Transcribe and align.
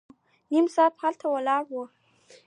نيم 0.51 0.65
ساعت 0.75 0.93
به 0.97 1.01
هلته 1.03 1.25
ولاړ 1.29 1.63
وو. 1.71 1.83